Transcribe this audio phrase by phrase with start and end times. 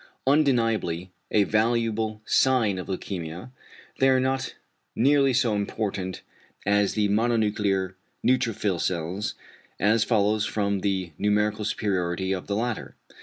[0.25, 3.51] Undeniably a valuable sign of leukæmia,
[3.99, 4.55] they are not
[4.95, 6.23] nearly so important
[6.65, 7.93] as the mononuclear
[8.25, 9.35] neutrophil cells,
[9.79, 12.95] as follows from the numerical superiority of the latter.